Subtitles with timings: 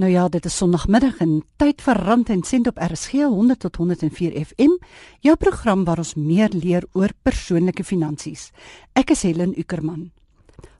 [0.00, 3.76] Nou ja, dit is Sondagmiddag en tyd vir Rand en Sent op RSG 100 tot
[3.76, 4.78] 104 FM.
[5.20, 8.50] Jou program waar ons meer leer oor persoonlike finansies.
[8.96, 10.06] Ek is Helen Ukerman.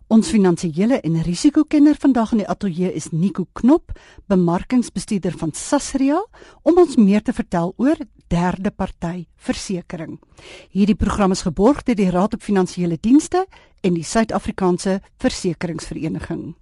[0.08, 3.92] Ons finansiële en risikokenner vandag in die ateljee is Nico Knop,
[4.32, 6.16] bemarkingsbestuurder van Sasria,
[6.64, 8.00] om ons meer te vertel oor
[8.32, 10.24] derde party versekerings.
[10.72, 13.44] Hierdie program is geborg deur die Raad op Finansiële Dienste
[13.84, 16.54] en die Suid-Afrikaanse Versekeringsvereniging.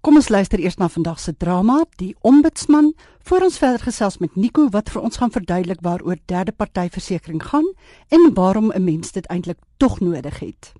[0.00, 2.92] Kom ons luister eers na vandag se drama, die Ombudsman,
[3.26, 7.50] voor ons verder gesels met Nico wat vir ons gaan verduidelik waaroor derde party versekerings
[7.50, 7.66] gaan
[8.08, 10.72] en waarom 'n mens dit eintlik tog nodig het.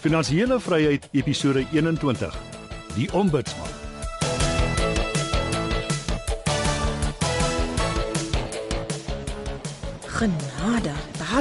[0.00, 2.38] Finansiële Vryheid episode 21.
[2.94, 3.68] Die Ombudsman.
[10.06, 10.92] Genade,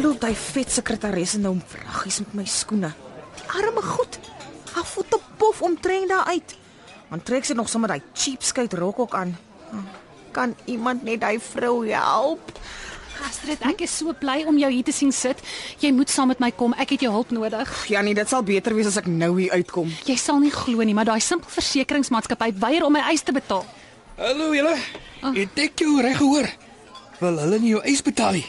[0.06, 2.92] loop daai vet sekretaresse nou om vraggies met my skoene.
[3.36, 4.20] Die arme goed.
[4.74, 6.56] Haar voete pof omtrent daar uit.
[7.12, 9.36] Man trek sy nog sommer daai cheapskate rok ook aan.
[10.36, 12.52] Kan iemand net daai vrou help?
[13.26, 15.40] Astrid, ek is so bly om jou hier te sien sit.
[15.80, 16.76] Jy moet saam met my kom.
[16.82, 17.72] Ek het jou hulp nodig.
[17.92, 19.92] Ja nee, dit sal beter wees as ek nou hier uitkom.
[20.08, 23.64] Jy sal nie glo nie, maar daai simpel versekeringsmaatskappy weier om my eis te betaal.
[24.20, 24.76] Hallo julle.
[25.36, 26.52] Het ek jou reg gehoor?
[27.22, 28.46] Wil hulle nie jou eis betaal nie?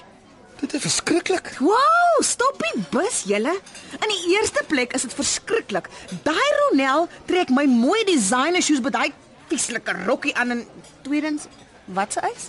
[0.61, 1.51] Dit is verskriklik.
[1.61, 3.53] Wow, stop die bus julle.
[4.01, 5.91] In die eerste plek is dit verskriklik.
[6.25, 9.13] Daai Ronel trek my mooi designer shoes by daai
[9.51, 10.63] vieslike rokkie aan en
[11.07, 11.47] tweedens,
[11.85, 12.49] wat se eis?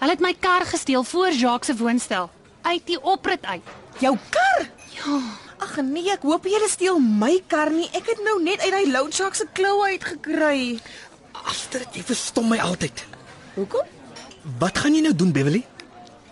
[0.00, 2.30] Hulle het my kar gesteel voor Jacques se woonstel.
[2.62, 3.72] Uit die oprit uit.
[4.02, 4.66] Jou kar?
[4.98, 5.20] Ja.
[5.62, 7.86] Ag nee, ek hoop jy steel my kar nie.
[7.94, 10.80] Ek het nou net uit daai load shark se kloue uitgekry.
[11.46, 13.04] Astrid, jy verstom my altyd.
[13.54, 13.86] Hoekom?
[14.58, 15.62] Wat gaan jy nou doen, Beverly?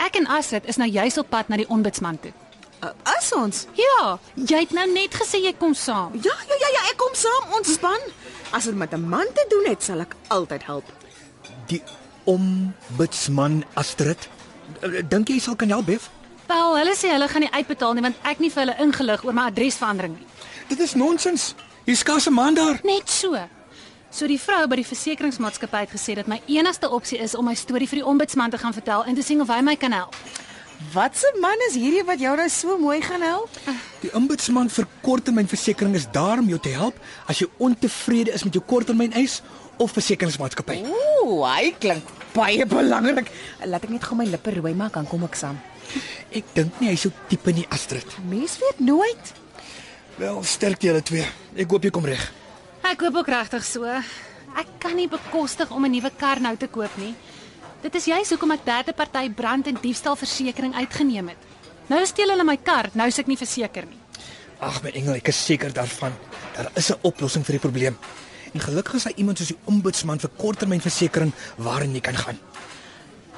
[0.03, 2.33] Ek en Astrid is nou juis op pad na die ombudsman toe.
[2.83, 3.67] Uh, as ons?
[3.79, 6.17] Ja, jy het nou net gesê jy kom saam.
[6.19, 7.53] Ja, ja, ja, ja, ek kom saam.
[7.59, 8.09] Ons span.
[8.51, 10.85] As dit met 'n man te doen het, sal ek altyd help.
[11.69, 11.83] Die
[12.25, 14.29] ombudsman Astrid.
[14.81, 16.09] Eh, Dink jy sal kan help, Bev?
[16.49, 19.33] Wel, hulle sê hulle gaan nie uitbetaal nie want ek nie vir hulle ingelig oor
[19.33, 20.27] my adresverandering nie.
[20.69, 21.55] Dit is nonsens.
[21.85, 22.81] Hier's skaars 'n man daar.
[22.83, 23.39] Net so.
[24.13, 27.55] So die vrou by die versekeringsmaatskappy het gesê dat my enigste opsie is om my
[27.57, 30.17] storie vir die ombudsman te gaan vertel en te sien of hy my kan help.
[30.93, 33.49] Wat 'n man is hierdie wat jou nou so mooi gaan help?
[34.03, 36.95] Die ombudsman vir korttermynversekering is daar om jou te help
[37.27, 39.41] as jy ontevrede is met jou korttermyneis
[39.79, 40.85] of versekeringsmaatskappy.
[40.85, 43.31] Ooh, hy klink baie belangrik.
[43.65, 45.59] Laat ek net gou my lippe rooi maak dan kom ek saam.
[46.31, 48.07] Ek dink nie hy sou tipe nie, Astrid.
[48.29, 49.33] Mens weet nooit.
[50.17, 51.27] Wel, sterkte julle twee.
[51.57, 52.42] Ek hoop jy kom reg.
[52.93, 53.89] Ek hoop ook regtig so.
[54.53, 57.15] Ek kan nie bekostig om 'n nuwe kar nou te koop nie.
[57.81, 61.39] Dit is juis hoekom ek derde party brand en diefstalversekering uitgeneem het.
[61.89, 63.99] Nou steel hulle my kar, nou is ek nie verseker nie.
[64.61, 66.13] Ag my engel, ek is seker daarvan.
[66.55, 67.97] Daar is 'n oplossing vir die probleem.
[68.53, 72.39] En gelukkig is daar iemand soos die ombudsman vir korttermynversekering waarin jy kan gaan.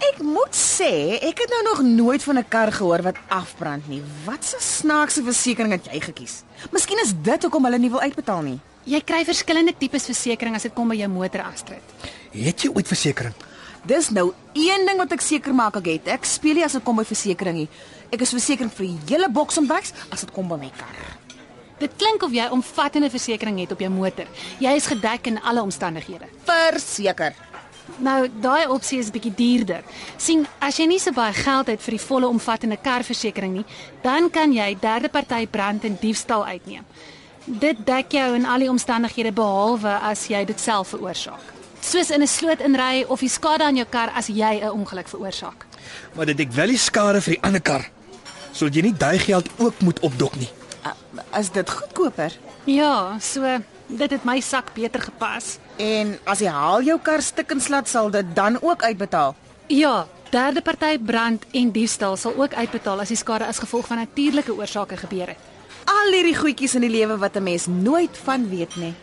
[0.01, 4.03] Ek moet sê, ek het nou nog nooit van 'n kar gehoor wat afbrand nie.
[4.25, 6.43] Wat 'n snaakse versekering het jy gekies?
[6.73, 8.61] Miskien is dit hoekom hulle nie wil uitbetaal nie.
[8.85, 11.93] Jy kry verskillende tipes versekerings as dit kom by jou motor, Astrid.
[12.35, 13.53] Het jy ooit versekerings?
[13.85, 16.11] Dis nou een ding wat ek seker maak ek het.
[16.19, 17.69] Ek speel nie as dit kom by versekerings nie.
[18.13, 21.01] Ek is verseker vir die hele boks om beks as dit kom by my kar.
[21.81, 24.29] Dit klink of jy omvattende versekerings het op jou motor.
[24.61, 26.29] Jy is gedek in alle omstandighede.
[26.45, 27.37] Verseker.
[28.05, 29.83] Nou, daai opsie is bietjie duurder.
[30.17, 33.67] sien, as jy nie so baie geld het vir die volle omvattende karversekering nie,
[34.03, 36.85] dan kan jy derde party brand en diefstal uitneem.
[37.45, 41.53] Dit dek jou in al die omstandighede behalwe as jy dit self veroorsaak.
[41.85, 45.09] Soos in 'n sloot inry of die skade aan jou kar as jy 'n ongeluk
[45.09, 45.67] veroorsaak.
[46.15, 47.91] Maar dit ek wel die skade vir die ander kar.
[48.53, 50.49] Sodat jy nie daai geld ook moet opdok nie.
[50.87, 52.33] Uh, is dit goedkoper?
[52.65, 55.59] Ja, so dit het my sak beter gepas.
[55.77, 59.35] En as jy haal jou kar stik en slat sal dit dan ook uitbetaal.
[59.67, 63.97] Ja, derde party brand en diefstal sal ook uitbetaal as die skade as gevolg van
[63.97, 65.54] natuurlike oorsake gebeur het.
[65.85, 68.95] Al hierdie goedjies in die lewe wat 'n mens nooit van weet nie.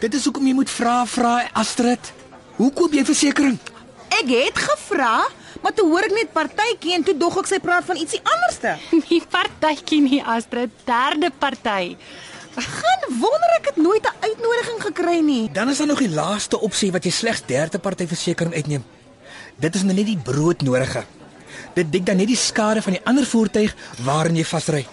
[0.00, 2.12] Dit is hoekom jy moet vra, vra Astrid.
[2.56, 3.60] Hoe koop jy versekerings?
[4.08, 5.26] Ek het gevra,
[5.62, 8.76] maar toe hoor ek net partytjie en toe dog ek sy praat van ietsie anderste.
[9.08, 11.96] Nie partytjie nie, Astrid, derde party.
[12.56, 15.50] Gaan wonder ek het nooit 'n uitnodiging gekry nie.
[15.52, 18.84] Dan is daar nog die laaste opsie wat jy slegs derde party versekering uitneem.
[19.60, 21.04] Dit is nou net die broodnodige.
[21.74, 23.74] Dit dek dan net die skade van die ander voertuig
[24.04, 24.86] waarin jy vasry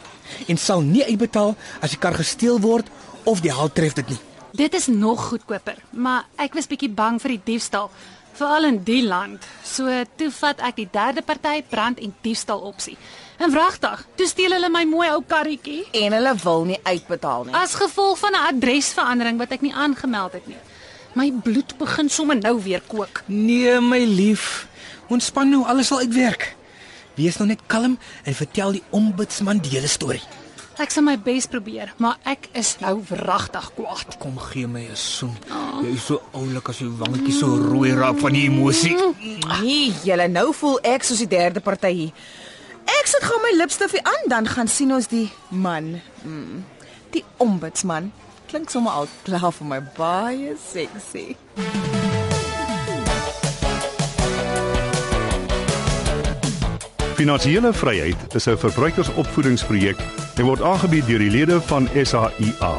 [0.48, 2.88] en sal nie uitbetaal as die kar gesteel word
[3.24, 4.20] of die haal tref dit nie.
[4.54, 7.90] Dit is nog goedkoper, maar ek was bietjie bang vir die diefstal.
[8.34, 9.44] veral in die land.
[9.64, 9.86] So
[10.18, 12.98] toe vat ek die derde party brand en diefstal opsie.
[13.38, 17.54] En wragtig, toe steel hulle my mooi ou karretjie En hulle wil nie uitbetaal nie.
[17.54, 20.58] as gevolg van 'n adresverandering wat ek nie aangemeld het nie.
[21.14, 23.22] My bloed begin sommer nou weer kook.
[23.28, 24.68] Nee, my lief.
[25.10, 26.56] Ontspan nou, alles sal uitwerk.
[27.16, 30.24] Wees nou net kalm en vertel die ombudsman die hele storie.
[30.82, 34.16] Ek sal my bes probeer, maar ek is nou wragtig kwaad.
[34.22, 35.38] Kom gee my 'n soen.
[35.84, 38.96] Jy is so oulik as jou wangetjie so rooi raak van die emosie.
[39.62, 42.12] Nee, julle nou voel ek soos die derde party hier.
[42.86, 46.02] Ek sit gou my lipstifie aan, dan gaan sien ons die man.
[46.24, 46.66] Mm,
[47.12, 48.12] die ombudsman.
[48.48, 51.36] Klink sommer al klaar vir my baie sexy.
[57.24, 59.98] Finansiële vryheid is 'n verbruikersopvoedingsprojek
[60.36, 62.78] en word aangebied deur die lede van SAIA.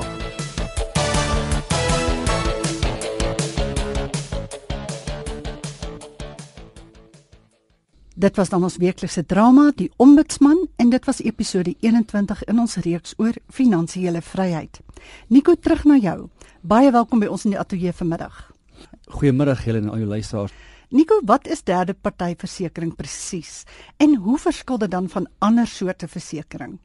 [8.15, 12.77] Dit was dan ons weeklikse drama Die Ombudsman en dit was episode 21 in ons
[12.77, 14.81] reeks oor finansiële vryheid.
[15.27, 16.29] Nico, terug na jou.
[16.61, 18.53] Baie welkom by ons in die ateljee vanmiddag.
[19.07, 20.53] Goeiemiddag julle en al jou luisteraars.
[20.91, 23.65] Nico, wat is derde party versekerings presies
[23.97, 26.81] en hoe verskil dit dan van ander soorte versekerings?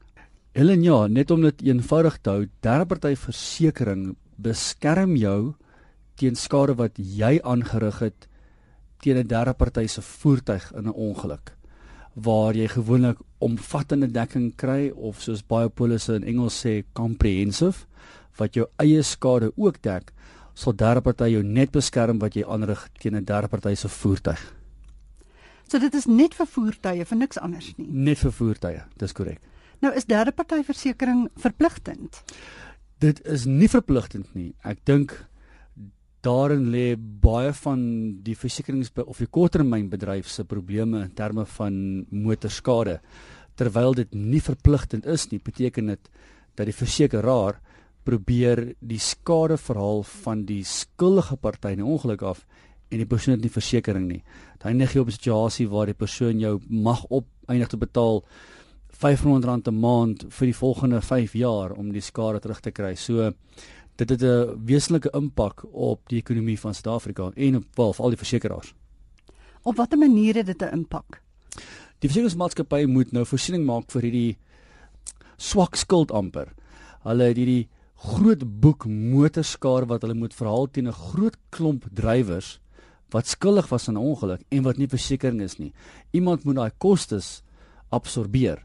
[0.52, 5.54] Helen ja, net om dit eenvoudig te hou, derde party versekerings beskerm jou
[6.16, 8.28] teen skade wat jy aangerig het
[9.00, 11.56] teen 'n derde party se voertuig in 'n ongeluk
[12.14, 17.86] waar jy gewoonlik omvattende dekking kry of soos baie polisse in Engels sê comprehensive
[18.38, 20.12] wat jou eie skade ook dek
[20.54, 24.54] sal derde party jou net beskerm wat jy aanrig teen 'n derde party se voertuig
[25.70, 27.86] So dit is net vir voertuie, vir niks anders nie.
[27.86, 29.40] net vir voertuie dis korrek
[29.80, 32.22] Nou is derde party versekerings verpligtend.
[33.00, 34.52] dit is nie verpligtend nie.
[34.60, 35.14] Ek dink
[36.20, 37.80] daarin lê baie van
[38.24, 42.98] die versekerings of die korttermynbedryf se probleme in terme van motorskade.
[43.56, 46.10] Terwyl dit nie verpligtend is nie, beteken dit
[46.56, 47.60] dat die versekeraar
[48.04, 52.46] probeer die skadeverhaal van die skuldige party in ongeluk af
[52.90, 54.22] en die persoon het nie versekerings nie.
[54.58, 58.24] Daai neg jy op 'n situasie waar die persoon jou mag opeindig te betaal
[59.00, 62.94] R500 'n maand vir die volgende 5 jaar om die skade terug te kry.
[62.94, 63.32] So
[63.96, 68.18] dit het 'n wesenlike impak op die ekonomie van Suid-Afrika en op wel al die
[68.18, 68.74] versekerings.
[69.62, 71.22] Op watter manier het dit 'n impak?
[71.98, 74.38] Die versekeringsmaatskappy moet nou voorsiening maak vir hierdie
[75.36, 76.52] swak skuld amper.
[77.02, 77.68] Hulle het hierdie
[78.00, 82.58] groot boek motorskade wat hulle moet verhaal teen 'n groot klomp drywers
[83.10, 85.72] wat skuldig was aan 'n ongeluk en wat nie versekering is nie.
[86.12, 87.42] Iemand moet daai kostes
[87.90, 88.64] absorbeer.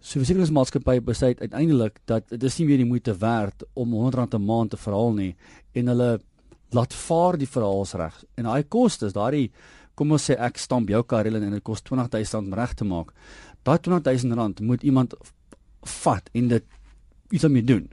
[0.00, 4.44] So versekeringsmaatskappy besluit uiteindelik dat dit is nie meer die moeite werd om R100 'n
[4.44, 5.36] maand te verhaal nie
[5.74, 6.20] en hulle
[6.70, 8.24] laat vaar die verhaalsreg.
[8.36, 9.50] En daai kostes, daai
[9.94, 12.84] kom ons sê ek stamp jou kar in en dit kos R20000 om reg te
[12.84, 13.12] maak.
[13.62, 15.14] Daai R20000 moet iemand
[15.82, 16.64] vat en dit
[17.30, 17.90] iets daarmee doen.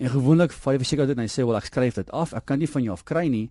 [0.00, 2.46] En gewoonlik vat die versekeraar dit en hy sê wel ek skryf dit af, ek
[2.48, 3.50] kan nie van jou af kry nie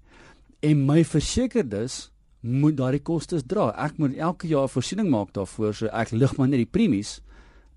[0.65, 2.09] en my versekerdes
[2.41, 3.69] moet daardie kostes dra.
[3.77, 7.19] Ek moet elke jaar voorsiening maak daarvoor so ek lig maar net die premies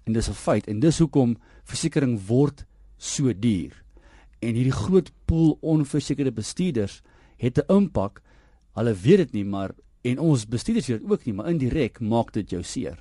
[0.07, 2.65] en dis 'n feit en dis hoekom versekerings word
[2.97, 3.73] so duur.
[4.41, 7.03] En hierdie groot pool onversekerde bestuurders
[7.37, 8.23] het 'n impak.
[8.75, 9.71] Hulle weet dit nie, maar
[10.03, 12.99] en ons bestuurders weet dit ook nie, maar indirek maak dit jou seer.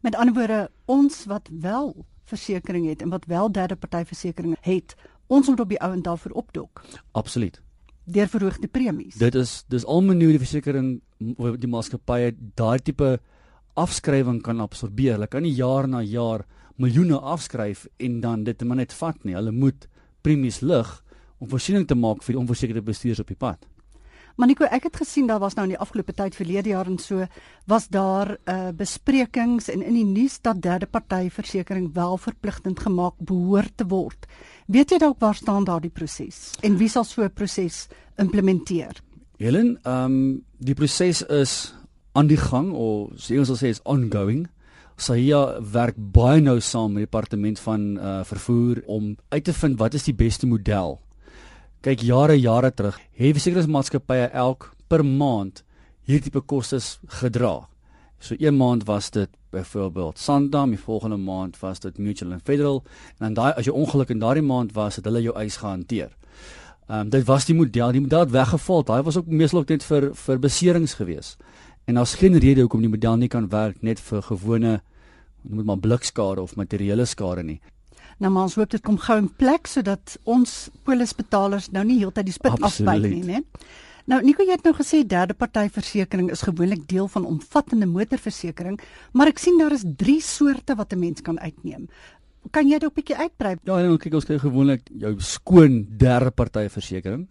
[0.00, 4.94] Met ander woorde, ons wat wel versekerings het en wat wel derde party versekerings het,
[5.26, 6.82] ons moet op die ou en daarvoor opdok
[7.12, 7.60] Absoluut.
[8.04, 9.18] deur verhoogde premies.
[9.20, 11.00] Dit is dis al maniere die versekering
[11.60, 13.18] die maatskappye daai tipe
[13.78, 15.16] afskrywing kan absorbeer.
[15.16, 16.46] Hulle kan nie jaar na jaar
[16.78, 19.34] miljoene afskryf en dan dit maar net vat nie.
[19.34, 19.88] Hulle moet
[20.22, 20.90] premies lig
[21.38, 23.66] om voorsiening te maak vir die onversekerde bestuurders op die pad.
[24.38, 27.00] Maar Nico, ek het gesien daar was nou in die afgelope tyd verlede jaar en
[27.02, 27.24] so
[27.66, 33.16] was daar uh besprekings en in die nuus dat derde party versekerings wel verpligtend gemaak
[33.18, 34.28] behoort te word.
[34.70, 39.02] Weet jy dalk waar staan daardie proses en wie sal so 'n proses implementeer?
[39.38, 41.74] Helen, ehm um, die proses is
[42.12, 44.46] aan die gang of sê ons sal sê is ongoing.
[44.96, 49.78] Sahia werk baie nou saam met die departement van uh vervoer om uit te vind
[49.78, 51.00] wat is die beste model.
[51.78, 55.60] Kyk jare jare terug, het versekeringsmaatskappye elk per maand
[56.08, 57.68] hierdie tipe kostes gedra.
[58.18, 62.82] So een maand was dit byvoorbeeld Santam, die volgende maand was dit Mutual and Federal
[63.18, 66.10] en dan daai as jy ongeluk in daardie maand was, het hulle jou eis gehanteer.
[66.88, 68.82] Ehm um, dit was die model, die model het weggeval.
[68.82, 71.36] Daai was ook meestal ook net vir vir beserings gewees.
[71.86, 74.80] En daar's geen rede hoekom die model nie kan werk net vir gewone
[75.42, 77.60] noem dit maar blikskade of materiële skade nie.
[78.18, 82.26] Nou maar ons hoop dit kom gou in plek sodat ons polisbetalers nou nie heeltyd
[82.26, 83.42] die spit afbyt nie, né?
[84.08, 88.78] Nou Nico, jy het nou gesê derde party versekerings is gewoonlik deel van omvattende motorversekering,
[89.12, 91.88] maar ek sien daar is 3 soorte wat 'n mens kan uitneem.
[92.50, 93.56] Kan jy dit 'n bietjie uitbrei?
[93.64, 97.28] Ja, dan kyk ons kry gewoonlik jou skoon derde party versekerings.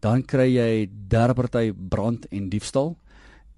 [0.00, 2.96] Dan kry jy derde party brand en diefstal.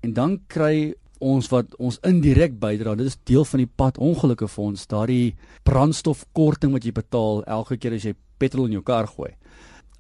[0.03, 2.97] En dan kry ons wat ons indirek bydra.
[2.99, 5.35] Dit is deel van die pad ongelukke fonds, daardie
[5.69, 9.31] brandstofkorting wat jy betaal elke keer as jy petrol in jou kar gooi.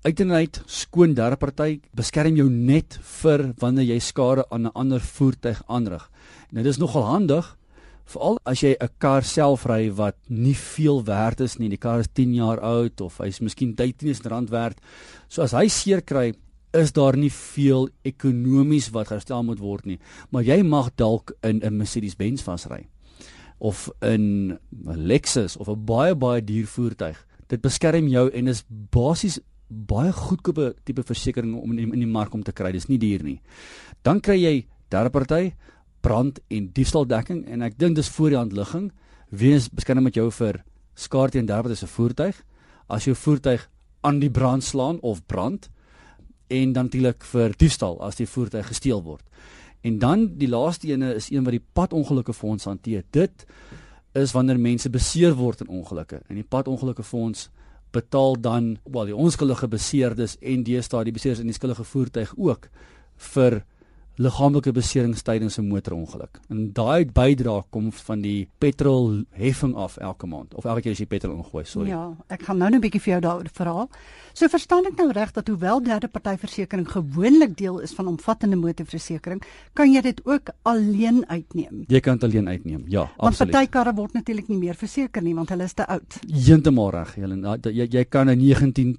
[0.02, 5.62] Uiteindelik skoon derde party beskerm jou net vir wanneer jy skade aan 'n ander voertuig
[5.68, 6.10] aanrig.
[6.50, 7.56] Nou dis nogal handig
[8.04, 11.68] veral as jy 'n kar self ry wat nie veel werd is nie.
[11.68, 14.80] Die kar is 10 jaar oud of hy's miskien 10 rand werd.
[15.28, 16.34] So as hy seer kry,
[16.72, 19.98] is daar nie veel ekonomies wat herstel moet word nie.
[20.30, 22.88] Maar jy mag dalk in 'n Mercedes-Benz vasry
[23.58, 27.26] of in 'n Lexus of 'n baie baie duur voertuig.
[27.48, 32.34] Dit beskerm jou en is basies baie goedkope tipe versekerings om in, in die mark
[32.34, 32.72] om te kry.
[32.72, 33.40] Dis nie duur nie.
[34.02, 35.52] Dan kry jy derde party
[36.00, 38.90] brand en diefstaldekking en ek dink dis voor die hand ligging.
[39.30, 40.64] Wie is beskerm met jou vir
[40.94, 42.42] skade teen derde party se voertuig?
[42.88, 43.68] As jou voertuig
[44.02, 45.70] aan die brand slaan of brand,
[46.52, 49.24] en dan natuurlik vir diefstal as die voertuig gesteel word.
[49.82, 53.02] En dan die laaste ene is een wat die padongelukke fonds hanteer.
[53.10, 53.46] Dit
[54.12, 57.48] is wanneer mense beseer word in ongelukke en die padongelukke fonds
[57.92, 62.68] betaal dan wel die onskuldige beseerdes en deesdae die beseerdes in die skuldige voertuig ook
[63.32, 63.62] vir
[64.16, 66.40] liggaamlike beserings tydens 'n motorongeluk.
[66.48, 71.06] En daai bydrae kom van die petrolheffing af elke maand of elke keer as jy
[71.06, 71.88] petrol ingooi, sorry.
[71.88, 73.88] Ja, ek gaan nou net 'n bietjie vir jou daaroor verhaal.
[74.32, 78.56] So verstaan ek nou reg dat hoewel derde party versekerings gewoonlik deel is van omvattende
[78.56, 79.42] motorversekering,
[79.74, 81.84] kan jy dit ook alleen uitneem.
[81.88, 82.84] Jy kan dit alleen uitneem.
[82.88, 83.38] Ja, want absoluut.
[83.38, 86.18] Want party karre word natuurlik nie meer verseker nie want hulle is te oud.
[86.26, 87.42] Heeltemal reg, Helen.
[87.62, 88.98] Jy jy kan 'n 19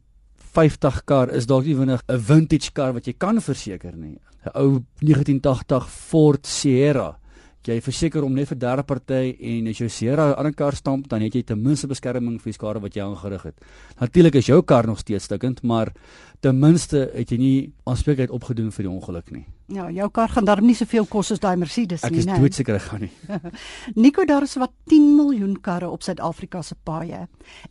[0.53, 4.19] 50 kar is dalk nie vinnig 'n vintage kar wat jy kan verseker nie.
[4.45, 7.17] 'n Ou 1980 Ford Sierra.
[7.63, 11.07] Jy verseker om net vir derde party en as jou Sierra 'n ander kar stamp,
[11.07, 13.55] dan het jy ten minste beskerming vir die skade wat jy aangerig het.
[14.00, 15.93] Natuurlik is jou kar nog steeds stukkend, maar
[16.41, 19.45] ten minste het jy nie aanspreeklikheid opgedoen vir die ongeluk nie.
[19.72, 22.24] Ja, jou kar gaan darm nie soveel kos as daai Mercedes nie, nee.
[22.25, 23.12] Ek is doodseker ek gaan nie.
[24.03, 27.22] Nico, daar is wat 10 miljoen karre op Suid-Afrika se paaie.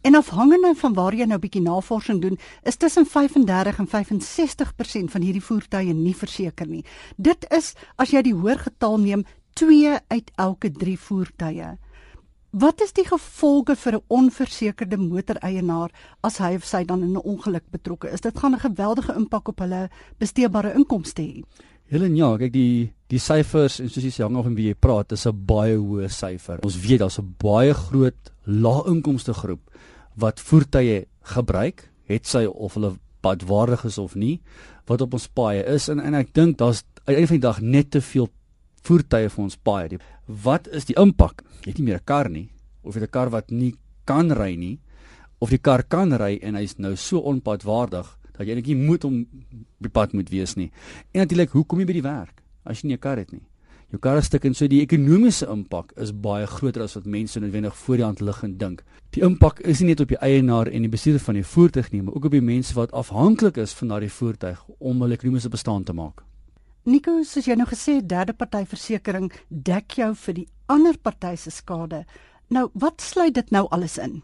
[0.00, 5.26] En afhangende van waar jy nou bietjie navorsing doen, is tussen 35 en 65% van
[5.26, 6.84] hierdie voertuie nie verseker nie.
[7.16, 9.26] Dit is as jy die hoër getal neem,
[9.60, 11.74] 2 uit elke 3 voertuie.
[12.52, 15.90] Wat is die gevolge vir 'n onversekerde motoreienaar
[16.22, 18.20] as hy of sy dan in 'n ongeluk betrokke is?
[18.20, 21.44] Dit gaan 'n geweldige impak op hulle besteedbare inkomste hê.
[21.92, 24.76] Helen ja, kyk die die syfers en soos jy sê hang af en wie jy
[24.80, 26.62] praat, is 'n baie hoë syfer.
[26.64, 29.60] Ons weet daar's 'n baie groot lae-inkomste groep
[30.16, 34.40] wat voertuie gebruik, het sy of hulle padwaardig is of nie,
[34.86, 37.90] wat op ons paaie is en en ek dink daar's uiteindelik van die dag net
[37.90, 38.28] te veel
[38.82, 39.98] voertuie vir ons paaie.
[40.26, 41.42] Wat is die impak?
[41.64, 42.48] Jy het nie meer 'n kar nie
[42.82, 43.74] of jy het 'n kar wat nie
[44.06, 44.80] kan ry nie
[45.38, 49.04] of die kar kan ry en hy's nou so onpadwaardig dat jy net nie moet
[49.04, 50.70] om op die pad moet wees nie.
[51.12, 53.42] En natuurlik, hoe kom jy by die werk as jy nie 'n kar het nie?
[53.92, 57.40] Jou kar is stuk en so die ekonomiese impak is baie groter as wat mense
[57.40, 58.84] noodwendig voor die hand liggend dink.
[59.12, 62.00] Die impak is nie net op die eienaar en die bestuurder van die voertuig nie,
[62.02, 65.84] maar ook op die mense wat afhanklik is van daardie voertuig om hulle ekonomiese bestaan
[65.84, 66.22] te maak.
[66.88, 71.36] Nico, soos jy nou gesê het, derde party versekerings dek jou vir die ander party
[71.36, 72.06] se skade.
[72.48, 74.22] Nou, wat sluit dit nou alles in?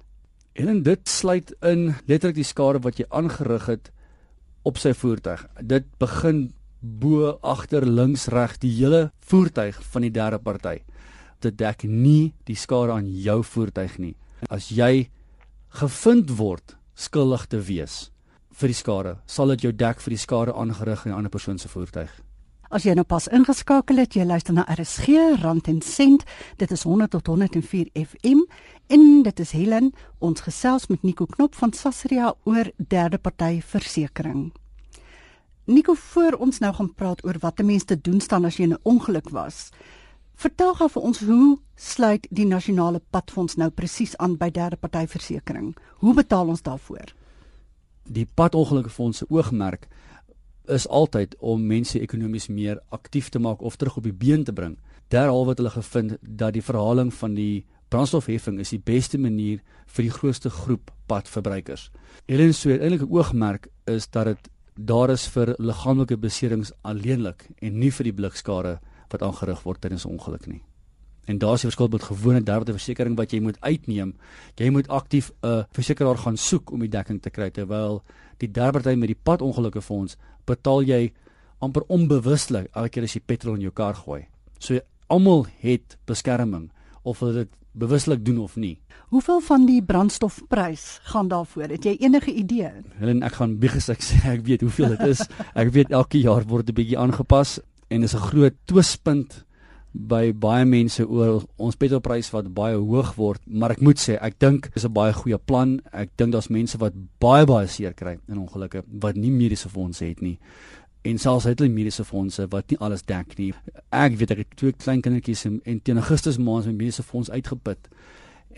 [0.56, 3.92] En dit sluit in letterlik die skade wat jy aangerig het
[4.68, 5.44] op sy voertuig.
[5.64, 6.48] Dit begin
[6.80, 10.76] bo, agter, links, reg, die hele voertuig van die derde party.
[11.42, 14.14] Dit dek nie die skade aan jou voertuig nie.
[14.50, 15.08] As jy
[15.80, 18.08] gevind word skuldig te wees
[18.58, 21.58] vir die skade, sal dit jou dek vir die skade aangerig aan 'n ander persoon
[21.58, 22.10] se voertuig.
[22.68, 26.26] As jy nou pas ingeskakel het, jy luister na RSG Rand en Sent.
[26.60, 28.42] Dit is 100 tot 104 FM
[28.92, 29.88] en dit is Helen.
[30.20, 34.52] Ons gesels met Nico Knop van Sasria oor derde party versekerings.
[35.64, 38.64] Nico, voor ons nou gaan praat oor wat 'n mens te doen staan as jy
[38.64, 39.70] in 'n ongeluk was.
[40.34, 45.06] Vertel gou vir ons hoe sluit die nasionale padfonds nou presies aan by derde party
[45.06, 45.76] versekerings?
[45.96, 47.14] Hoe betaal ons daarvoor?
[48.02, 49.88] Die padongelukfonds se oogmerk
[50.68, 54.52] is altyd om mense ekonomies meer aktief te maak of terug op die been te
[54.52, 54.76] bring.
[55.08, 60.08] Derhalwe het hulle gevind dat die verhaling van die brandstofheffing is die beste manier vir
[60.08, 61.88] die grootste groep padverbruikers.
[62.28, 67.78] Helen sê eintlik 'n oogmerk is dat dit daar is vir liggaamlike beserings alleenlik en
[67.78, 68.78] nie vir die blikskade
[69.10, 70.62] wat aangerig word tydens 'n ongeluk nie.
[71.28, 74.14] En daar's die verskil met gewone derde versekerings wat jy moet uitneem.
[74.56, 78.02] Jy moet aktief 'n versekeraar gaan soek om die dekking te kry terwyl
[78.38, 80.16] die derde party met die padongelukke fonds
[80.46, 81.12] betaal jy
[81.58, 84.26] amper onbewuslik elke keer as jy petrol in jou kar gooi.
[84.58, 86.70] So almal het beskerming
[87.02, 88.78] of hulle dit bewuslik doen of nie.
[89.08, 91.68] Hoeveel van die brandstofprys gaan daarvoor?
[91.68, 92.70] Het jy enige idee?
[92.98, 95.22] Helen, ek gaan bietjie ek sê ek weet hoeveel dit is.
[95.54, 99.44] Ek weet elke jaar word dit 'n bietjie aangepas en dis 'n groot twispunt
[99.98, 104.38] by baie mense oor ons petrolprys wat baie hoog word, maar ek moet sê ek
[104.38, 105.80] dink dis 'n baie goeie plan.
[105.92, 110.04] Ek dink daar's mense wat baie baie seer kry in ongelukke wat nie mediese fondse
[110.04, 110.38] het nie
[111.08, 113.52] en selfs het hulle mediese fondse wat nie alles dek nie.
[113.94, 117.30] Ek weet ek het twee klein kindertjies en, en teen Augustus maand my mediese fonds
[117.30, 117.88] uitgeput.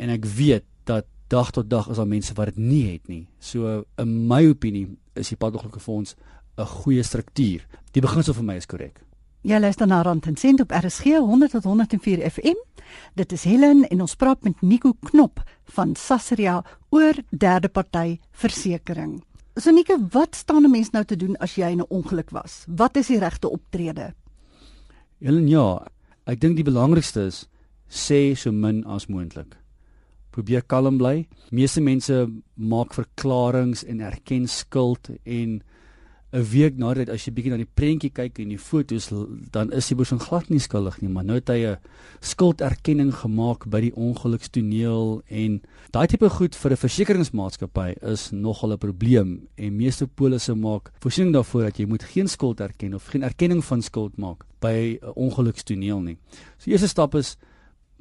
[0.01, 3.27] En ek weet dat dag tot dag is daar mense wat dit nie het nie.
[3.39, 6.17] So in my opinie is die padongelukkige fonds
[6.59, 7.67] 'n goeie struktuur.
[7.93, 9.01] Die beginsel vir my is korrek.
[9.41, 12.59] Jy luister na Rand en Sent op RSG 100 tot 104 FM.
[13.17, 15.41] Dit is Helen en ons praat met Nico Knop
[15.73, 16.59] van Sasria
[16.93, 19.25] oor derde party versekerings.
[19.57, 22.65] Sonike, wat staan 'n mens nou te doen as jy in 'n ongeluk was?
[22.69, 24.15] Wat is die regte optrede?
[25.19, 25.87] Helen, ja,
[26.27, 27.49] ek dink die belangrikste is
[27.89, 29.57] sê so min as moontlik.
[30.31, 31.27] Probeer kalm bly.
[31.51, 35.63] Meeste mense maak verklaringe en erken skuld en
[36.33, 39.09] 'n week nadat as jy bietjie na die prentjie kyk en die foto's
[39.51, 41.79] dan is die persoon glad nie skuldig nie, maar nou het hy 'n
[42.21, 45.61] skulderkenning gemaak by die ongelukstoneel en
[45.91, 51.35] daai tipe goed vir 'n versekeringsmaatskappy is nogal 'n probleem en meeste polisse maak voorsiening
[51.35, 55.13] daarvoor dat jy moet geen skuld erken of geen erkenning van skuld maak by 'n
[55.17, 56.19] ongelukstoneel nie.
[56.59, 57.37] So eerste stap is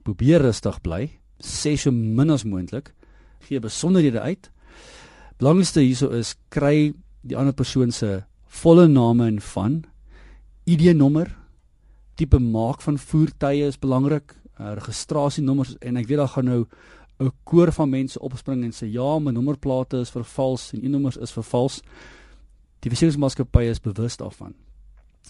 [0.03, 2.93] probeer rustig bly, sê so min as moontlik,
[3.39, 4.51] gee besonderhede uit.
[5.39, 8.23] Belangrikste hierso is kry die ander persoon se
[8.61, 9.83] volle name en van
[10.69, 11.31] ID-nommer,
[12.15, 16.65] tipe maak van voertuie is belangrik, uh, registrasienommers en ek weet daar gaan nou
[17.19, 21.31] 'n koor van mense opspring en sê ja, my nommerplate is vervals en e-nommers is
[21.31, 21.81] vervals.
[22.79, 24.53] Die versekeringsmaatskappy is bewus daarvan.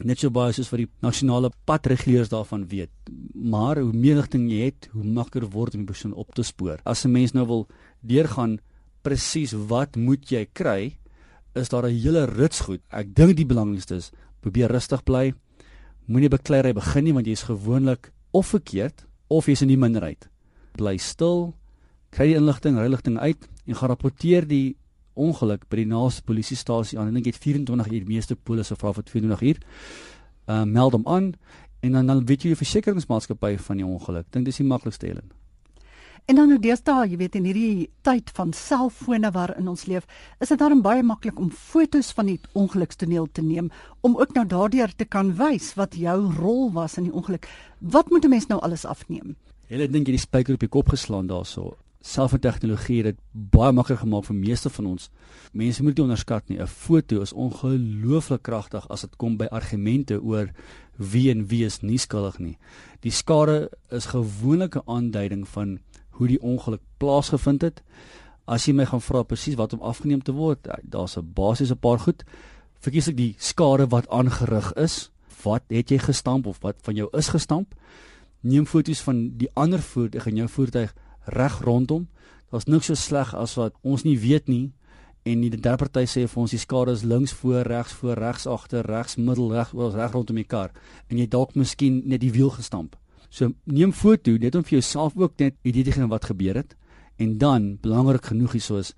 [0.05, 2.91] Net so baie soos wat die nasionale padreguleurs daarvan weet.
[3.33, 6.79] Maar hoe meer rigting jy het, hoe makliker word om die persoon op te spoor.
[6.85, 7.67] As 'n mens nou wil
[8.01, 8.59] deurgaan
[9.01, 10.98] presies wat moet jy kry,
[11.53, 12.81] is daar 'n hele rits goed.
[12.89, 15.33] Ek dink die belangrikste is probeer rustig bly.
[16.05, 20.29] Moenie bekleierery begin nie want jy's gewoonlik of verkeerd of jy's in die minderheid.
[20.75, 21.55] Bly stil,
[22.09, 24.77] kry die inligting, rigting uit en gaan rapporteer die
[25.13, 27.07] ongeluk by die naaste polisiestasie aan.
[27.07, 29.59] Ek dink dit 24 uur die meeste polisse vra vir 24 uur.
[30.49, 31.33] Ehm uh, meld hom aan
[31.79, 34.31] en dan dan weet jy die versekeringsmaatskappy van die ongeluk.
[34.31, 35.38] Dink dis die maklikste een.
[36.29, 40.05] En dan nou deesdae, jy weet in hierdie tyd van selfone waarin ons leef,
[40.37, 43.71] is dit daarom baie maklik om fotos van die ongelukstoneel te neem
[44.05, 47.49] om ook nou daardeur te kan wys wat jou rol was in die ongeluk.
[47.81, 49.35] Wat moet 'n mens nou alles afneem?
[49.69, 51.77] Hulle dink jy die spyker op die kop geslaan daarso.
[52.01, 55.09] Selftegnologie het dit baie makliker gemaak vir meeste van ons.
[55.51, 56.59] Mense moet nie onderskat nie.
[56.59, 60.51] 'n Foto is ongelooflik kragtig as dit kom by argumente oor
[60.97, 62.57] wie en wie is nie skuldig nie.
[63.01, 65.79] Die skade is gewoonlik 'n aanduiding van
[66.19, 67.81] hoe die ongeluk plaasgevind het.
[68.49, 71.75] As jy my gaan vra presies wat om afgeneem te word, eh, daar's 'n basiese
[71.75, 72.23] paar goed.
[72.79, 75.11] Verkieslik die skade wat aangerig is.
[75.43, 77.73] Wat het jy gestamp of wat van jou is gestamp?
[78.41, 80.93] Neem foto's van die ander voertuig en jou voertuig
[81.25, 82.07] reg rondom.
[82.51, 84.71] Daar's niks so sleg as wat ons nie weet nie
[85.23, 88.47] en die derde party sê vir ons die skade is links voor, regs voor, regs
[88.47, 90.71] agter, regs middel, reg oor, reg rondom die kar
[91.09, 92.95] en jy dalk miskien net die wiel gestamp.
[93.29, 96.75] So neem foto net om vir jouself ook net te gee wat gebeur het.
[97.17, 98.93] En dan belangrik genoeg is soos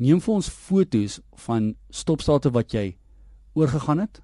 [0.00, 2.96] neem vir ons fotos van stopstate wat jy
[3.58, 4.22] oorgegaan het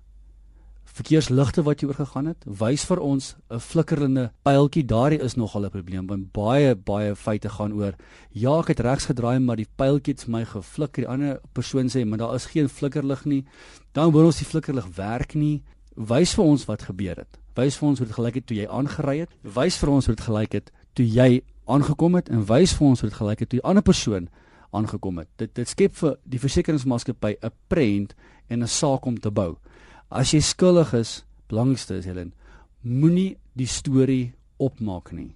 [0.97, 5.71] verkeersligte wat jy oorgegaan het wys vir ons 'n flikkerende pyltjie daardie is nogal 'n
[5.71, 7.95] probleem want baie baie feite gaan oor
[8.33, 12.07] ja ek het regs gedraai maar die pyltjie het my geflikker die ander persoon sê
[12.07, 13.45] maar daar is geen flikkerlig nie.
[13.93, 15.63] Dan hoor ons die flikkerlig werk nie.
[15.97, 18.67] Wys vir ons wat gebeur het Wys vir ons hoe dit gelyk het toe jy
[18.69, 19.31] aangery het.
[19.43, 23.01] Wys vir ons hoe dit gelyk het toe jy aangekom het en wys vir ons
[23.01, 24.29] hoe dit gelyk het toe 'n ander persoon
[24.73, 25.29] aangekom het.
[25.37, 28.15] Dit dit skep vir die versekeringsmaatskappy 'n prent
[28.49, 29.57] en 'n saak om te bou.
[30.11, 32.33] As jy skuldig is, belangrikste is Helen,
[32.83, 35.35] moenie die storie opmaak nie.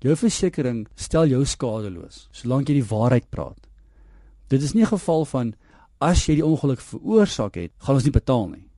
[0.00, 3.66] Jou versekering stel jou skadeloos solank jy die waarheid praat.
[4.48, 5.54] Dit is nie 'n geval van
[6.00, 8.68] as jy die ongeluk veroorsaak het, gaan ons nie betaal nie.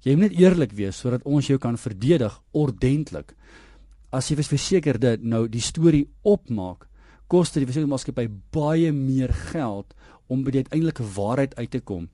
[0.00, 3.34] Jy moet net eerlik wees sodat ons jou kan verdedig ordentlik.
[4.10, 6.86] As jy verseker dit nou die storie opmaak,
[7.30, 9.92] kos dit die versekeringsmaatskappy baie meer geld
[10.30, 12.08] om by die uiteindelike waarheid uit te kom.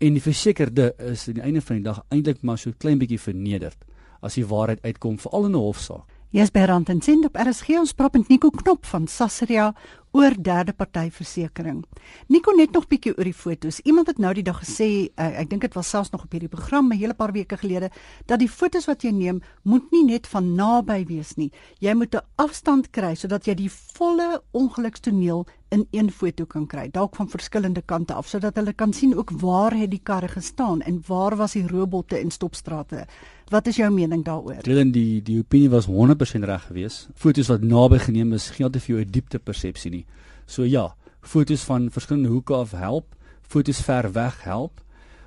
[0.00, 3.20] En die versekerde is aan die einde van die dag eintlik maar so klein bietjie
[3.20, 3.82] vernederd
[4.24, 6.06] as die waarheid uitkom veral in 'n hofsaak.
[6.34, 9.74] Jy's by Rand en Sint op RSG ons praat met Nico Knop van Sasria
[10.14, 11.88] oor derde party versekerings.
[12.30, 13.80] Nico net nog bietjie oor die fotos.
[13.82, 16.50] Iemand het nou die dag gesê, uh, ek dink dit was selfs nog op hierdie
[16.52, 17.90] program 'n hele paar weke gelede,
[18.26, 21.50] dat die fotos wat jy neem moet nie net van naby wees nie.
[21.80, 26.88] Jy moet 'n afstand kry sodat jy die volle ongelukstoneel in een foto kan kry,
[26.90, 30.82] dalk van verskillende kante af sodat hulle kan sien ook waar het die karre gestaan
[30.82, 33.06] en waar was die robotte en stopstrate.
[33.50, 34.62] Wat is jou mening daaroor?
[34.64, 37.08] Dylan die die opinie was 100% reg geweest.
[37.14, 40.03] Fotos wat naby geneem is, gee altyd vir jou 'n diepte persepsie nie.
[40.46, 44.80] So ja, fotos van verskillende hoeke af help, fotos ver weg help.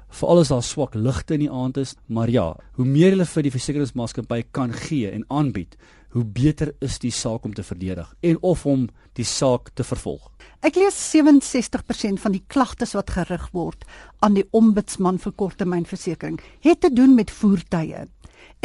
[0.08, 3.44] Veral as daar swak ligte in die aand is, maar ja, hoe meer hulle vir
[3.44, 5.76] die versekeringsmaatskappy kan gee en aanbied,
[6.16, 8.88] hoe beter is die saak om te verdedig en of om
[9.20, 10.30] die saak te vervolg.
[10.66, 13.84] Ek lees 67% van die klagtes wat gerig word
[14.26, 18.08] aan die ombudsman vir korttermynversekering het te doen met voertuie.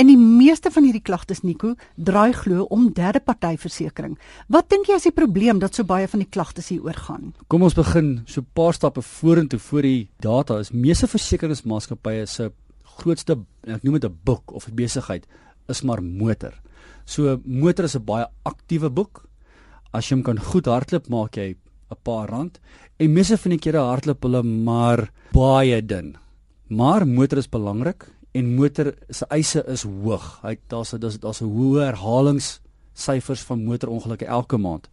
[0.00, 4.20] En die meeste van hierdie klagtes Nico draai glo om derde party versekerings.
[4.48, 7.34] Wat dink jy is die probleem dat so baie van die klagtes hier oorgaan?
[7.52, 12.52] Kom ons begin so 'n paar stappe vorentoe voor die data is meeste versekeringsmaatskappye se
[12.96, 15.26] grootste ek noem dit 'n boek of 'n besigheid
[15.68, 16.54] is maar motor.
[17.04, 19.28] So motor is 'n baie aktiewe boek.
[19.92, 21.54] As jy hom kan goed hardloop, maak jy
[21.90, 22.60] 'n paar rand.
[22.98, 26.16] En meeste van die kere hardloop hulle maar baie dun.
[26.68, 30.40] Maar motor is belangrik en motor se eise is hoog.
[30.42, 34.88] Hy daar's daar's daar's 'n hoë herhalingssyfers van motorongelukke elke maand.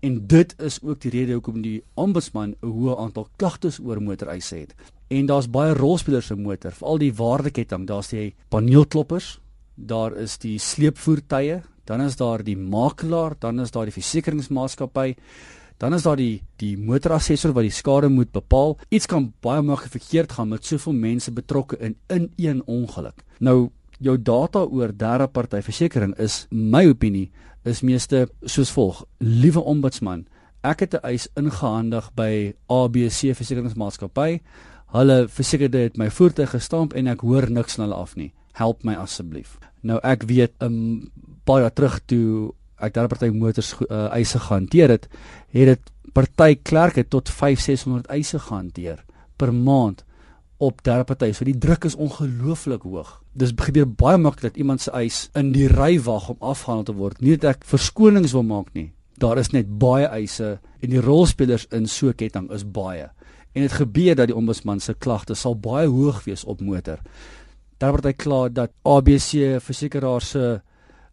[0.00, 4.56] En dit is ook die rede hoekom die ombudsman 'n hoë aantal klagtes oor motoreise
[4.56, 4.74] het.
[5.08, 7.86] En daar's baie rolspelers in motor, veral die waardeketting.
[7.86, 9.40] Daar's die paneelkloppers,
[9.74, 15.14] daar is die sleepvoertuie, dan is daar die makelaar, dan is daar die versekeringsmaatskappy,
[15.82, 18.76] dan is daar die die motorassessor wat die skade moet bepaal.
[18.94, 23.24] Iets kan baie maklik verkeerd gaan met soveel mense betrokke in in een ongeluk.
[23.40, 27.30] Nou jou data oor derde party versekerings is my opinie
[27.64, 29.02] is meeste soos volg.
[29.18, 30.26] Liewe ombudsman,
[30.62, 34.40] ek het 'n eis ingehandig by ABC Versekeringsmaatskappy.
[34.92, 38.84] Hulle versekerde het my voertuig gestamp en ek hoor niks van hulle af nie help
[38.84, 39.58] my asseblief.
[39.82, 41.10] Nou ek weet 'n um,
[41.44, 45.08] paar jaar terug toe ek daar party motors uh, eise gehanteer het,
[45.54, 49.04] het dit party klerke tot 5600 eise gehanteer
[49.40, 50.04] per maand
[50.62, 51.32] op derde party.
[51.34, 53.16] So die druk is ongelooflik hoog.
[53.34, 56.98] Dis gebeur baie maklik dat iemand se eis in die ry wag om afgehandel te
[56.98, 57.20] word.
[57.20, 58.92] Nie dat ek verskonings wil maak nie.
[59.18, 63.10] Daar is net baie eise en die rolspelers in so 'n ketting is baie.
[63.54, 66.98] En dit gebeur dat die ombudsman se klagte sal baie hoog wees op motor
[67.82, 70.44] daar word hy klaar dat ABC versekeraar se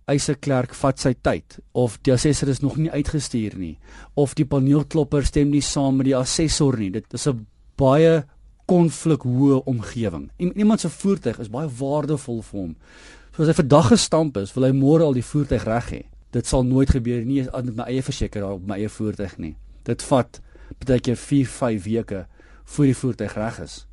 [0.09, 3.77] eise klerk vat sy tyd of die assessor is nog nie uitgestuur nie
[4.15, 6.89] of die paneelklopper stem nie saam met die assessor nie.
[6.91, 7.45] Dit is 'n
[7.77, 8.25] baie
[8.69, 10.29] konflikhoë omgewing.
[10.37, 12.75] En iemand se voertuig is baie waardevol vir hom.
[13.35, 16.03] So as hy vandag gestamp is wil hy môre al die voertuig reg hê.
[16.31, 19.55] Dit sal nooit gebeur nie met my eie versekeraar op my eie voertuig nie.
[19.83, 20.41] Dit vat
[20.85, 22.25] baie keer 4 5 weke
[22.65, 23.85] voor die voertuig reg is.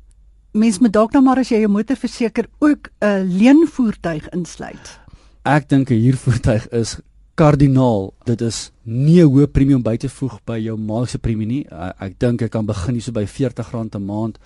[0.53, 4.99] Mens moet dalk nou maar as jy jou motor verseker ook 'n leenvoertuig insluit.
[5.47, 6.99] Ek dink 'n huurvoertuig is
[7.39, 8.13] kardinaal.
[8.25, 11.65] Dit is nie 'n hoë premium by te voeg by jou maandeliks premie nie.
[11.99, 14.37] Ek dink ek kan begin hier so by R40 'n maand.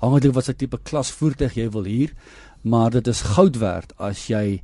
[0.00, 2.14] Hangende wat se tipe klas voertuig jy wil huur,
[2.62, 4.62] maar dit is goud werd as jy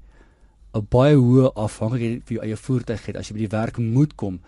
[0.75, 4.15] 'n baie hoë afhangigheid vir jou eie voertuig het as jy by die werk moet
[4.17, 4.41] kom.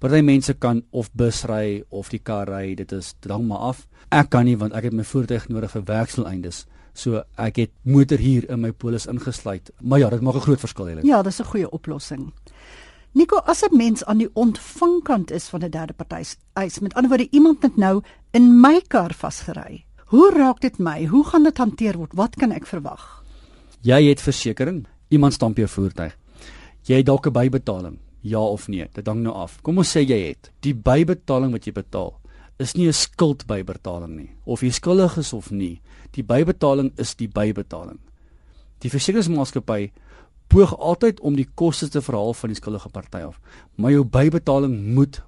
[0.00, 3.66] Party mense kan of bus ry of die kar ry, dit is dit hang maar
[3.68, 3.82] af.
[4.08, 6.62] Ek kan nie want ek het my voertuig nodig vir werksdoeleindes.
[6.96, 9.68] So ek het motor hier in my polis ingesluit.
[9.84, 11.04] Maar ja, dit maak 'n groot verskil hê.
[11.04, 12.32] Ja, dis 'n goeie oplossing.
[13.12, 17.10] Nico, as 'n mens aan die ontvangkant is van 'n derde party, eis met ander
[17.10, 19.84] woorde iemand het nou in my kar vasgery.
[20.06, 21.04] Hoe raak dit my?
[21.04, 22.14] Hoe gaan dit hanteer word?
[22.14, 23.22] Wat kan ek verwag?
[23.82, 26.16] Jy het versekerings, iemand stamp jou voertuig.
[26.82, 28.88] Jy het dalk 'n bybetaling ja of nee.
[28.92, 29.58] Dit hang nou af.
[29.62, 32.20] Kom ons sê jy het die bybetaling wat jy betaal
[32.60, 35.80] is nie 'n skuldbybetaling nie of jy skuldig is of nie.
[36.12, 37.98] Die bybetaling is die bybetaling.
[38.80, 39.90] Die versekeringsmaatskappy
[40.48, 43.40] poog altyd om die koste te verhaal van die skuldige party af,
[43.76, 45.22] maar jou bybetaling moet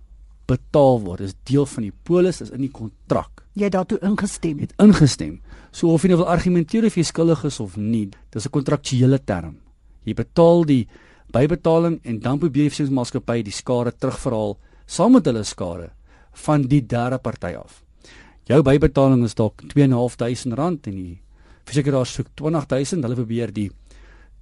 [0.46, 1.18] betaal word.
[1.18, 3.44] Dit is deel van die polis, is in die kontrak.
[3.54, 4.58] Jy het daartoe ingestem.
[4.58, 5.40] Het ingestem.
[5.70, 9.18] So of jy nou wil argumenteer of jy skuldig is of nie, dis 'n kontraktuele
[9.24, 9.56] term.
[10.04, 10.88] Jy betaal die
[11.32, 15.90] bybetaling en dan probeer die versekeringsmaatskappy die skade terugverhaal saam met hulle skade
[16.44, 17.82] van die derde party af.
[18.48, 21.20] Jou bybetaling is dalk 2.500 rand en die
[21.68, 23.70] versekeraar soek 20000, hulle probeer die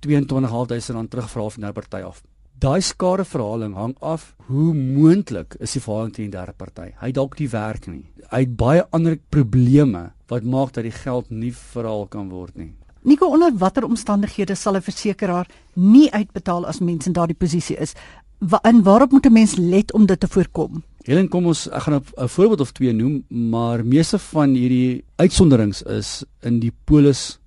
[0.01, 2.23] 22500 rand terugverhaal van die party af.
[2.61, 6.91] Daai skadeverhaling hang af hoe moontlik is die verhaling teen die derde party.
[7.01, 8.05] Hy dalk nie werk nie.
[8.29, 12.75] Hy het baie ander probleme wat maak dat die geld nie verhaal kan word nie.
[13.03, 17.95] Nico onder watter omstandighede sal 'n versekeraar nie uitbetaal as mens in daardie posisie is?
[18.39, 20.83] Wa en waarop moet 'n mens let om dit te voorkom?
[21.03, 25.83] Helen, kom ons ek gaan 'n voorbeeld of twee noem, maar meeste van hierdie uitsonderings
[25.83, 27.39] is in die polis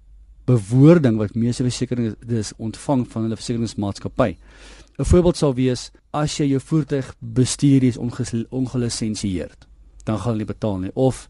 [0.46, 4.38] bewoording wat meeste versekerings dis ontvang van hulle versekeringsmaatskappy.
[4.98, 7.98] 'n Voorbeeld sal wees as jy jou voertuig bestuur is
[8.50, 9.68] ongelisensieerd,
[10.04, 11.30] dan gaan hulle betaal nie of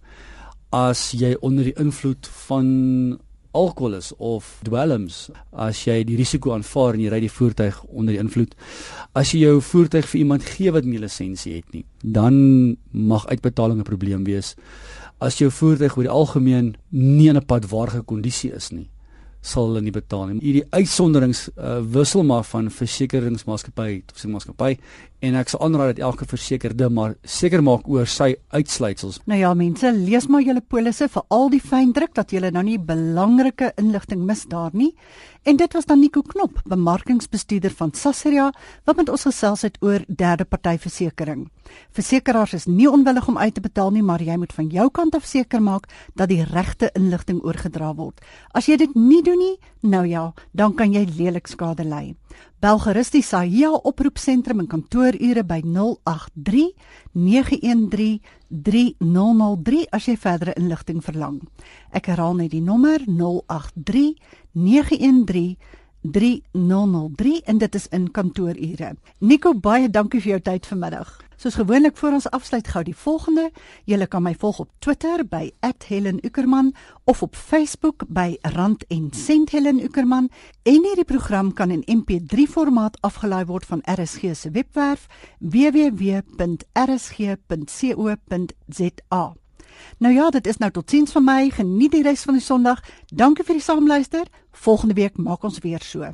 [0.70, 3.20] as jy onder die invloed van
[3.54, 8.16] alkohol is of dwelms as jy die risiko aanvaar en jy ry die voertuig onder
[8.16, 8.56] die invloed
[9.14, 13.80] as jy jou voertuig vir iemand gee wat nie lisensie het nie dan mag uitbetaling
[13.80, 14.56] 'n probleem wees
[15.20, 18.90] as jou voertuig oor die algemeen nie in 'n padwaardige kondisie is nie
[19.44, 20.40] sal hulle nie betaal nie.
[20.40, 24.78] Hierdie uitsonderings uh, wissel maar van versekeringsmaatskappy tot versekeringsmaatskappy
[25.24, 29.22] en ek sal aanraai dat elke versekerde maar seker maak oor sy uitsluitsels.
[29.30, 32.64] Nou ja, mense, lees maar julle polisse vir al die fyn druk dat julle nou
[32.68, 34.92] nie belangrike inligting mis daar nie.
[35.48, 38.50] En dit was dan Nico Knop, bemarkingsbestuurder van Sasria,
[38.88, 41.50] wat met ons gesels het oor derde party versekerings.
[41.96, 45.16] Versekeraars is nie onwillig om uit te betaal nie, maar jy moet van jou kant
[45.16, 45.88] af seker maak
[46.20, 48.20] dat die regte inligting oorgedra word.
[48.52, 52.16] As jy dit nie doen nie, nou ja, dan kan jy lelik skade ly.
[52.64, 56.70] Bel gerus die Sahia oproepsentrum in kantoorure by 083
[57.12, 61.42] 913 3003 as jy verdere inligting verlang.
[61.92, 64.14] Ek herhaal net die nommer 083
[64.56, 65.58] 913
[66.04, 68.96] 3003 en dit is in kantoorure.
[69.20, 71.24] Nico, baie dankie vir jou tyd vanmiddag.
[71.44, 73.52] Soos gewoonlik voor ons afsluit gou die volgende.
[73.84, 75.52] Jy kan my volg op Twitter by
[75.88, 80.30] @HelenUckerman of op Facebook by Rand en Sent Helen Uckerman.
[80.64, 85.08] En hierdie program kan in MP3 formaat afgelaai word van RSG se webwerf
[85.40, 86.34] www.rsg.co.za.
[89.98, 91.50] Nou ja, dit is nou totiens vir my.
[91.50, 92.84] Geniet die res van die Sondag.
[93.12, 94.28] Dankie vir die saamluister.
[94.52, 96.14] Volgende week maak ons weer so.